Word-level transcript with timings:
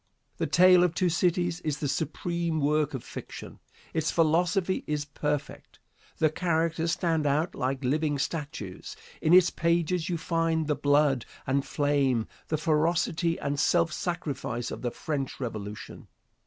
"The 0.37 0.47
Tale 0.47 0.83
of 0.83 0.95
Two 0.95 1.09
Cities" 1.09 1.59
is 1.59 1.77
the 1.77 1.87
supreme 1.87 2.59
work 2.59 2.95
of 2.95 3.03
fiction. 3.03 3.59
Its 3.93 4.09
philosophy 4.09 4.83
is 4.87 5.05
perfect. 5.05 5.77
The 6.17 6.31
characters 6.31 6.93
stand 6.93 7.27
out 7.27 7.53
like 7.53 7.83
living 7.83 8.17
statues. 8.17 8.95
In 9.21 9.31
its 9.31 9.51
pages 9.51 10.09
you 10.09 10.17
find 10.17 10.65
the 10.65 10.73
blood 10.73 11.27
and 11.45 11.63
flame, 11.63 12.27
the 12.47 12.57
ferocity 12.57 13.37
and 13.39 13.59
self 13.59 13.93
sacrifice 13.93 14.71
of 14.71 14.81
the 14.81 14.89
French 14.89 15.39
Revolution. 15.39 16.07